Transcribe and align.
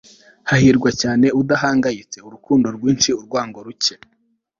hahirwa 0.49 0.89
cyane, 1.01 1.27
udahangayitse. 1.41 2.17
urukundo 2.27 2.67
rwinshi, 2.75 3.09
urwango 3.19 3.57
ruke 3.65 3.93